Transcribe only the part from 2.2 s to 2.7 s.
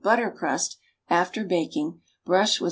brush witli.